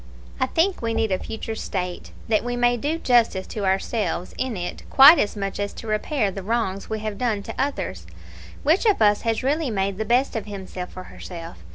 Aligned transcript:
"I 0.39 0.47
think 0.47 0.81
we 0.81 0.95
need 0.95 1.11
a 1.11 1.19
future 1.19 1.53
state 1.53 2.09
that 2.27 2.43
we 2.43 2.55
may 2.55 2.75
do 2.75 2.97
justice 2.97 3.45
to 3.53 3.65
ourselves 3.65 4.33
in 4.35 4.57
it 4.57 4.81
quite 4.89 5.19
as 5.19 5.35
much 5.37 5.59
as 5.59 5.73
to 5.73 5.85
repair 5.85 6.31
the 6.31 6.41
wrongs 6.41 6.89
we 6.89 6.97
may 6.97 7.03
have 7.03 7.19
done 7.19 7.43
to 7.43 7.55
others. 7.55 8.07
Which 8.63 8.87
of 8.87 8.99
us 8.99 9.21
has 9.21 9.43
really 9.43 9.69
made 9.69 9.99
the 9.99 10.03
best 10.05 10.35
of 10.35 10.47
himself 10.47 10.97
or 10.97 11.03
herself? 11.03 11.59